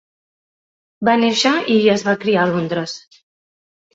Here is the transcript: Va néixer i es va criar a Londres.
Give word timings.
Va 1.09 1.13
néixer 1.23 1.51
i 1.75 1.77
es 1.95 2.05
va 2.09 2.17
criar 2.25 2.45
a 2.45 2.49
Londres. 2.55 2.95